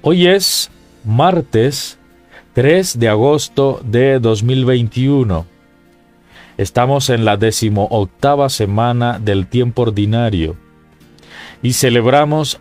Hoy 0.00 0.28
es 0.28 0.70
martes 1.04 1.98
3 2.52 3.00
de 3.00 3.08
agosto 3.08 3.80
de 3.84 4.20
2021. 4.20 5.44
Estamos 6.56 7.10
en 7.10 7.24
la 7.24 7.36
decimoctava 7.36 8.48
semana 8.48 9.18
del 9.18 9.48
tiempo 9.48 9.82
ordinario 9.82 10.54
y 11.62 11.72
celebramos 11.72 12.60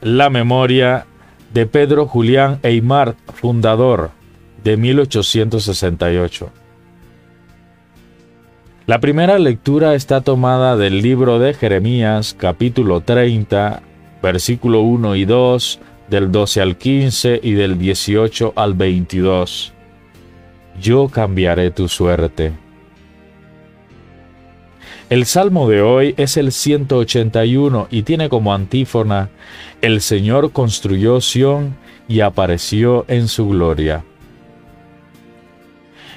la 0.00 0.30
memoria 0.30 1.06
de 1.52 1.66
Pedro 1.66 2.06
Julián 2.06 2.60
Eymar, 2.62 3.16
fundador 3.34 4.12
de 4.62 4.76
1868. 4.76 6.48
La 8.86 9.00
primera 9.00 9.36
lectura 9.40 9.96
está 9.96 10.20
tomada 10.20 10.76
del 10.76 11.02
libro 11.02 11.40
de 11.40 11.54
Jeremías, 11.54 12.36
capítulo 12.38 13.00
30, 13.00 13.82
versículo 14.22 14.82
1 14.82 15.16
y 15.16 15.24
2, 15.24 15.80
del 16.12 16.30
12 16.30 16.60
al 16.60 16.76
15 16.76 17.40
y 17.42 17.52
del 17.52 17.78
18 17.78 18.52
al 18.54 18.74
22. 18.74 19.72
Yo 20.78 21.08
cambiaré 21.08 21.70
tu 21.70 21.88
suerte. 21.88 22.52
El 25.08 25.24
salmo 25.24 25.70
de 25.70 25.80
hoy 25.80 26.14
es 26.18 26.36
el 26.36 26.52
181 26.52 27.88
y 27.90 28.02
tiene 28.02 28.28
como 28.28 28.52
antífona, 28.52 29.30
El 29.80 30.02
Señor 30.02 30.52
construyó 30.52 31.22
Sión 31.22 31.76
y 32.08 32.20
apareció 32.20 33.06
en 33.08 33.26
su 33.26 33.48
gloria. 33.48 34.04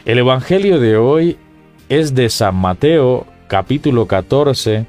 El 0.03 0.17
Evangelio 0.17 0.81
de 0.81 0.97
hoy 0.97 1.37
es 1.87 2.13
de 2.13 2.29
San 2.29 2.55
Mateo 2.55 3.27
capítulo 3.47 4.07
14 4.07 4.87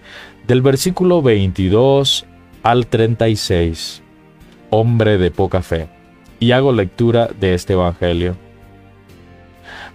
del 0.48 0.62
versículo 0.62 1.22
22 1.22 2.26
al 2.64 2.88
36. 2.88 4.02
Hombre 4.78 5.16
de 5.16 5.30
poca 5.30 5.62
fe. 5.62 5.88
Y 6.38 6.52
hago 6.52 6.70
lectura 6.70 7.30
de 7.40 7.54
este 7.54 7.72
Evangelio. 7.72 8.36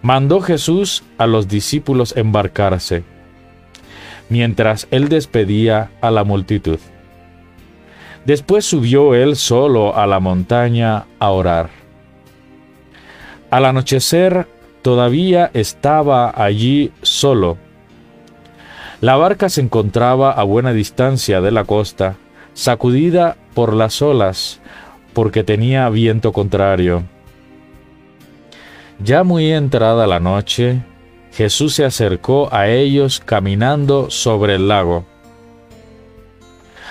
Mandó 0.02 0.42
Jesús 0.42 1.04
a 1.20 1.28
los 1.28 1.48
discípulos 1.48 2.18
embarcarse, 2.18 3.04
mientras 4.28 4.88
él 4.90 5.08
despedía 5.08 5.92
a 6.02 6.10
la 6.10 6.24
multitud. 6.24 6.80
Después 8.26 8.66
subió 8.66 9.14
él 9.14 9.36
solo 9.36 9.96
a 9.96 10.08
la 10.08 10.20
montaña 10.20 11.06
a 11.20 11.30
orar. 11.30 11.70
Al 13.52 13.66
anochecer 13.66 14.48
todavía 14.82 15.52
estaba 15.54 16.34
allí 16.44 16.92
solo. 17.04 17.60
La 19.00 19.16
barca 19.16 19.48
se 19.48 19.62
encontraba 19.62 20.32
a 20.32 20.42
buena 20.42 20.74
distancia 20.74 21.40
de 21.40 21.52
la 21.52 21.66
costa, 21.66 22.16
sacudida 22.56 23.38
por 23.54 23.76
las 23.76 24.02
olas, 24.02 24.61
porque 25.14 25.44
tenía 25.44 25.90
viento 25.90 26.32
contrario. 26.32 27.04
Ya 29.04 29.24
muy 29.24 29.52
entrada 29.52 30.08
la 30.08 30.20
noche, 30.20 30.84
Jesús 31.32 31.74
se 31.76 31.86
acercó 31.86 32.54
a 32.54 32.68
ellos 32.68 33.22
caminando 33.24 34.10
sobre 34.10 34.56
el 34.56 34.68
lago. 34.68 35.06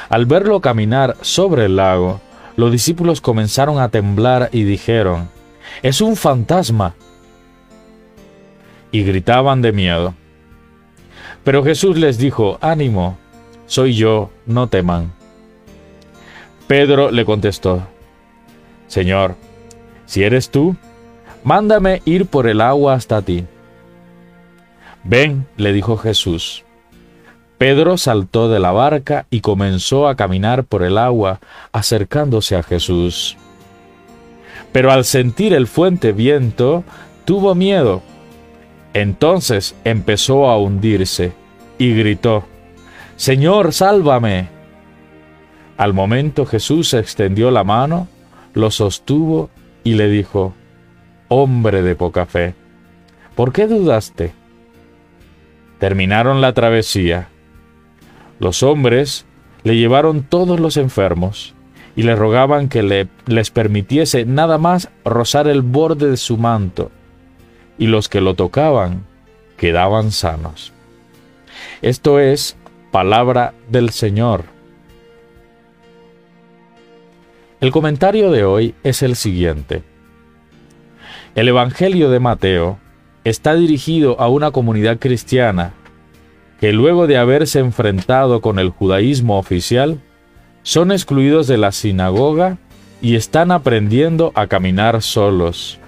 Al 0.09 0.27
verlo 0.27 0.61
caminar 0.61 1.17
sobre 1.21 1.67
el 1.67 1.77
lago, 1.77 2.21
los 2.57 2.73
discípulos 2.73 3.21
comenzaron 3.21 3.79
a 3.79 3.91
temblar 3.91 4.49
y 4.53 4.65
dijeron, 4.65 5.31
Es 5.83 6.01
un 6.01 6.17
fantasma 6.17 6.95
y 8.93 9.05
gritaban 9.05 9.63
de 9.63 9.73
miedo. 9.73 10.15
Pero 11.45 11.65
Jesús 11.65 11.97
les 11.97 12.19
dijo, 12.19 12.59
ánimo, 12.61 13.19
soy 13.67 13.95
yo, 13.95 14.31
no 14.47 14.69
teman. 14.69 15.13
Pedro 16.67 17.11
le 17.11 17.25
contestó, 17.25 17.87
Señor, 18.91 19.37
si 20.05 20.23
eres 20.25 20.51
tú, 20.51 20.77
mándame 21.45 22.03
ir 22.05 22.27
por 22.27 22.47
el 22.47 22.61
agua 22.61 22.93
hasta 22.93 23.23
ti. 23.23 23.47
Ven, 25.05 25.47
le 25.57 25.73
dijo 25.73 25.97
Jesús. 25.97 26.65
Pedro 27.57 27.97
saltó 27.97 28.51
de 28.51 28.59
la 28.59 28.73
barca 28.73 29.25
y 29.31 29.41
comenzó 29.41 30.09
a 30.09 30.17
caminar 30.17 30.65
por 30.65 30.83
el 30.83 30.99
agua, 30.99 31.41
acercándose 31.73 32.57
a 32.57 32.63
Jesús. 32.63 33.39
Pero 34.73 34.93
al 34.93 35.07
sentir 35.07 35.55
el 35.55 35.67
fuente 35.67 36.13
viento, 36.13 36.85
tuvo 37.25 37.55
miedo 37.55 38.03
entonces 38.93 39.77
empezó 39.85 40.49
a 40.49 40.59
hundirse 40.59 41.33
y 41.79 41.95
gritó, 41.95 42.45
Señor, 43.17 43.73
sálvame. 43.73 44.49
Al 45.77 45.95
momento 45.95 46.45
Jesús 46.45 46.93
extendió 46.95 47.51
la 47.51 47.65
mano, 47.65 48.09
lo 48.55 48.71
sostuvo 48.71 49.51
y 49.85 49.95
le 49.95 50.09
dijo, 50.09 50.55
Hombre 51.29 51.83
de 51.83 51.95
poca 51.95 52.27
fe, 52.27 52.55
¿por 53.35 53.53
qué 53.53 53.67
dudaste? 53.67 54.33
Terminaron 55.79 56.41
la 56.41 56.53
travesía. 56.53 57.29
Los 58.39 58.63
hombres 58.63 59.27
le 59.63 59.77
llevaron 59.77 60.23
todos 60.23 60.59
los 60.59 60.77
enfermos 60.77 61.55
y 61.97 62.03
le 62.03 62.17
rogaban 62.17 62.69
que 62.69 62.83
le, 62.83 63.09
les 63.27 63.51
permitiese 63.51 64.25
nada 64.25 64.59
más 64.59 64.91
rozar 65.05 65.47
el 65.49 65.63
borde 65.63 66.11
de 66.11 66.17
su 66.17 66.37
manto 66.37 66.91
y 67.79 67.87
los 67.87 68.09
que 68.09 68.21
lo 68.21 68.35
tocaban 68.35 69.05
quedaban 69.57 70.11
sanos. 70.11 70.73
Esto 71.83 72.19
es 72.19 72.57
palabra 72.91 73.55
del 73.69 73.91
Señor. 73.91 74.45
El 77.61 77.73
comentario 77.73 78.31
de 78.31 78.45
hoy 78.45 78.75
es 78.83 79.03
el 79.03 79.17
siguiente. 79.17 79.83
El 81.35 81.49
Evangelio 81.49 82.11
de 82.11 82.21
Mateo 82.21 82.79
está 83.25 83.55
dirigido 83.55 84.19
a 84.21 84.29
una 84.29 84.51
comunidad 84.51 84.99
cristiana 84.99 85.75
que 86.61 86.73
luego 86.75 87.07
de 87.07 87.17
haberse 87.17 87.59
enfrentado 87.59 88.43
con 88.43 88.59
el 88.59 88.69
judaísmo 88.69 89.39
oficial, 89.39 89.99
son 90.63 90.93
excluidos 90.93 91.47
de 91.47 91.57
la 91.57 91.73
sinagoga 91.73 92.59
y 93.01 93.17
están 93.17 93.51
aprendiendo 93.51 94.31
a 94.35 94.47
caminar 94.47 95.01
solos. 95.01 95.79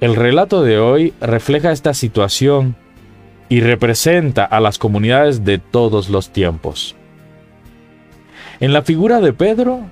El 0.00 0.16
relato 0.16 0.62
de 0.62 0.78
hoy 0.78 1.12
refleja 1.20 1.70
esta 1.70 1.92
situación 1.92 2.76
y 3.50 3.60
representa 3.60 4.44
a 4.44 4.58
las 4.60 4.78
comunidades 4.78 5.44
de 5.44 5.58
todos 5.58 6.08
los 6.08 6.30
tiempos. 6.30 6.96
En 8.58 8.72
la 8.72 8.80
figura 8.80 9.20
de 9.20 9.34
Pedro 9.34 9.82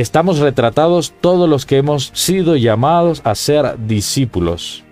estamos 0.00 0.38
retratados 0.38 1.12
todos 1.20 1.48
los 1.48 1.66
que 1.66 1.78
hemos 1.78 2.10
sido 2.14 2.56
llamados 2.56 3.20
a 3.24 3.34
ser 3.34 3.76
discípulos, 3.86 4.84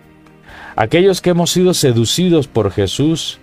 aquellos 0.77 1.21
que 1.21 1.31
hemos 1.31 1.50
sido 1.50 1.75
seducidos 1.75 2.49
por 2.49 2.71
Jesús 2.71 3.39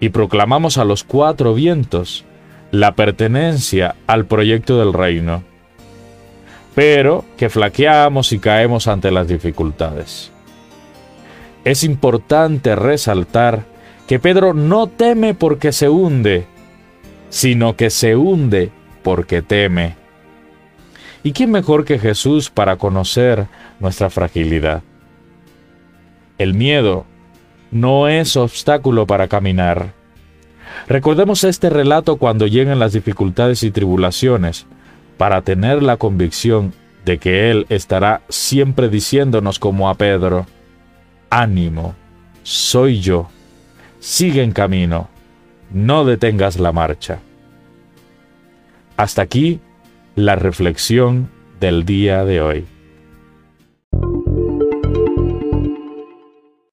y 0.00 0.10
proclamamos 0.10 0.78
a 0.78 0.84
los 0.84 1.04
cuatro 1.04 1.54
vientos 1.54 2.24
la 2.70 2.94
pertenencia 2.94 3.96
al 4.06 4.26
proyecto 4.26 4.78
del 4.78 4.92
reino 4.92 5.42
pero 6.78 7.24
que 7.36 7.48
flaqueamos 7.48 8.30
y 8.30 8.38
caemos 8.38 8.86
ante 8.86 9.10
las 9.10 9.26
dificultades. 9.26 10.30
Es 11.64 11.82
importante 11.82 12.76
resaltar 12.76 13.64
que 14.06 14.20
Pedro 14.20 14.54
no 14.54 14.86
teme 14.86 15.34
porque 15.34 15.72
se 15.72 15.88
hunde, 15.88 16.46
sino 17.30 17.74
que 17.74 17.90
se 17.90 18.14
hunde 18.14 18.70
porque 19.02 19.42
teme. 19.42 19.96
¿Y 21.22 21.32
quién 21.32 21.50
mejor 21.50 21.84
que 21.84 21.98
Jesús 21.98 22.50
para 22.50 22.76
conocer 22.76 23.46
nuestra 23.80 24.08
fragilidad? 24.10 24.82
El 26.38 26.54
miedo 26.54 27.04
no 27.70 28.08
es 28.08 28.36
obstáculo 28.36 29.06
para 29.06 29.28
caminar. 29.28 29.92
Recordemos 30.86 31.44
este 31.44 31.70
relato 31.70 32.16
cuando 32.16 32.46
lleguen 32.46 32.78
las 32.78 32.92
dificultades 32.92 33.62
y 33.62 33.70
tribulaciones, 33.70 34.66
para 35.16 35.42
tener 35.42 35.82
la 35.82 35.96
convicción 35.96 36.72
de 37.04 37.18
que 37.18 37.50
Él 37.50 37.66
estará 37.68 38.22
siempre 38.28 38.88
diciéndonos 38.88 39.58
como 39.58 39.90
a 39.90 39.94
Pedro, 39.94 40.46
ánimo, 41.30 41.94
soy 42.44 43.00
yo, 43.00 43.28
sigue 43.98 44.42
en 44.42 44.52
camino, 44.52 45.08
no 45.72 46.04
detengas 46.04 46.58
la 46.60 46.70
marcha. 46.72 47.18
Hasta 48.96 49.22
aquí 49.22 49.60
la 50.18 50.34
reflexión 50.34 51.30
del 51.60 51.84
día 51.84 52.24
de 52.24 52.40
hoy. 52.40 52.64